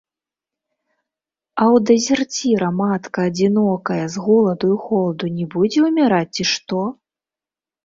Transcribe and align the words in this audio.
А 1.61 1.63
ў 1.65 1.77
дэзерціра 1.89 2.69
матка 2.79 3.19
адзінокая 3.33 3.99
з 4.15 4.25
голаду 4.25 4.67
і 4.79 4.81
холаду 4.89 5.25
не 5.37 5.45
будзе 5.55 5.79
ўміраць, 5.91 6.29
ці 6.41 6.51
што? 6.57 6.83